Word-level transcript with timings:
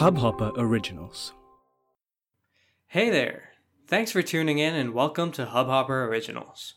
Hubhopper 0.00 0.52
Originals. 0.56 1.34
Hey 2.86 3.10
there! 3.10 3.50
Thanks 3.86 4.10
for 4.10 4.22
tuning 4.22 4.58
in 4.58 4.74
and 4.74 4.94
welcome 4.94 5.30
to 5.32 5.44
Hubhopper 5.44 6.08
Originals. 6.08 6.76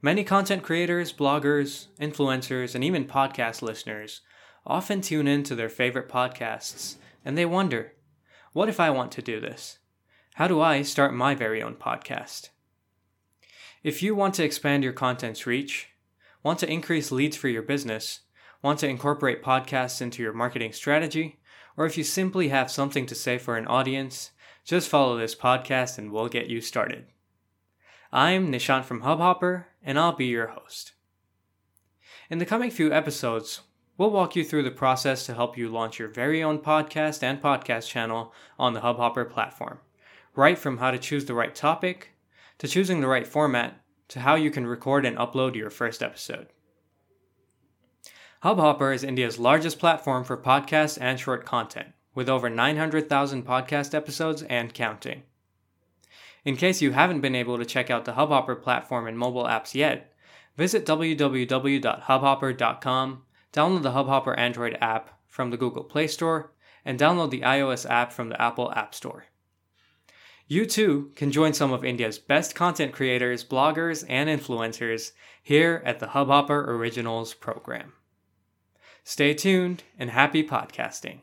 Many 0.00 0.24
content 0.24 0.62
creators, 0.62 1.12
bloggers, 1.12 1.88
influencers, 2.00 2.74
and 2.74 2.82
even 2.82 3.04
podcast 3.04 3.60
listeners 3.60 4.22
often 4.66 5.02
tune 5.02 5.28
in 5.28 5.42
to 5.42 5.54
their 5.54 5.68
favorite 5.68 6.08
podcasts 6.08 6.94
and 7.22 7.36
they 7.36 7.44
wonder 7.44 7.92
what 8.54 8.70
if 8.70 8.80
I 8.80 8.88
want 8.88 9.12
to 9.12 9.20
do 9.20 9.40
this? 9.40 9.78
How 10.36 10.48
do 10.48 10.62
I 10.62 10.80
start 10.80 11.12
my 11.12 11.34
very 11.34 11.62
own 11.62 11.74
podcast? 11.74 12.48
If 13.82 14.02
you 14.02 14.14
want 14.14 14.32
to 14.36 14.42
expand 14.42 14.84
your 14.84 14.94
content's 14.94 15.46
reach, 15.46 15.90
want 16.42 16.60
to 16.60 16.72
increase 16.72 17.12
leads 17.12 17.36
for 17.36 17.48
your 17.48 17.60
business, 17.60 18.20
want 18.64 18.78
to 18.78 18.88
incorporate 18.88 19.42
podcasts 19.42 20.00
into 20.00 20.22
your 20.22 20.32
marketing 20.32 20.72
strategy, 20.72 21.38
or 21.76 21.84
if 21.84 21.98
you 21.98 22.02
simply 22.02 22.48
have 22.48 22.70
something 22.70 23.04
to 23.04 23.14
say 23.14 23.36
for 23.36 23.58
an 23.58 23.66
audience, 23.66 24.30
just 24.64 24.88
follow 24.88 25.18
this 25.18 25.34
podcast 25.34 25.98
and 25.98 26.10
we'll 26.10 26.28
get 26.28 26.46
you 26.46 26.62
started. 26.62 27.04
I'm 28.10 28.50
Nishant 28.50 28.84
from 28.84 29.02
Hubhopper, 29.02 29.66
and 29.82 29.98
I'll 29.98 30.16
be 30.16 30.24
your 30.24 30.46
host. 30.46 30.94
In 32.30 32.38
the 32.38 32.46
coming 32.46 32.70
few 32.70 32.90
episodes, 32.90 33.60
we'll 33.98 34.10
walk 34.10 34.34
you 34.34 34.42
through 34.42 34.62
the 34.62 34.70
process 34.70 35.26
to 35.26 35.34
help 35.34 35.58
you 35.58 35.68
launch 35.68 35.98
your 35.98 36.08
very 36.08 36.42
own 36.42 36.58
podcast 36.58 37.22
and 37.22 37.42
podcast 37.42 37.86
channel 37.86 38.32
on 38.58 38.72
the 38.72 38.80
Hubhopper 38.80 39.30
platform, 39.30 39.80
right 40.34 40.56
from 40.56 40.78
how 40.78 40.90
to 40.90 40.98
choose 40.98 41.26
the 41.26 41.34
right 41.34 41.54
topic, 41.54 42.12
to 42.56 42.66
choosing 42.66 43.02
the 43.02 43.08
right 43.08 43.26
format, 43.26 43.82
to 44.08 44.20
how 44.20 44.36
you 44.36 44.50
can 44.50 44.66
record 44.66 45.04
and 45.04 45.18
upload 45.18 45.54
your 45.54 45.68
first 45.68 46.02
episode. 46.02 46.46
Hubhopper 48.44 48.94
is 48.94 49.02
India's 49.02 49.38
largest 49.38 49.78
platform 49.78 50.22
for 50.22 50.36
podcasts 50.36 50.98
and 51.00 51.18
short 51.18 51.46
content, 51.46 51.94
with 52.14 52.28
over 52.28 52.50
900,000 52.50 53.46
podcast 53.46 53.94
episodes 53.94 54.42
and 54.42 54.74
counting. 54.74 55.22
In 56.44 56.58
case 56.58 56.82
you 56.82 56.92
haven't 56.92 57.22
been 57.22 57.34
able 57.34 57.56
to 57.56 57.64
check 57.64 57.88
out 57.88 58.04
the 58.04 58.12
Hubhopper 58.12 58.60
platform 58.60 59.06
and 59.06 59.18
mobile 59.18 59.44
apps 59.44 59.74
yet, 59.74 60.12
visit 60.58 60.84
www.hubhopper.com, 60.84 63.22
download 63.50 63.82
the 63.82 63.92
Hubhopper 63.92 64.38
Android 64.38 64.76
app 64.78 65.18
from 65.26 65.48
the 65.48 65.56
Google 65.56 65.84
Play 65.84 66.06
Store, 66.06 66.52
and 66.84 67.00
download 67.00 67.30
the 67.30 67.40
iOS 67.40 67.88
app 67.88 68.12
from 68.12 68.28
the 68.28 68.38
Apple 68.38 68.70
App 68.72 68.94
Store. 68.94 69.24
You 70.48 70.66
too 70.66 71.12
can 71.16 71.32
join 71.32 71.54
some 71.54 71.72
of 71.72 71.82
India's 71.82 72.18
best 72.18 72.54
content 72.54 72.92
creators, 72.92 73.42
bloggers, 73.42 74.04
and 74.06 74.28
influencers 74.28 75.12
here 75.42 75.82
at 75.86 75.98
the 75.98 76.08
Hubhopper 76.08 76.68
Originals 76.68 77.32
program. 77.32 77.94
Stay 79.06 79.34
tuned 79.34 79.82
and 79.98 80.08
happy 80.08 80.42
podcasting. 80.42 81.18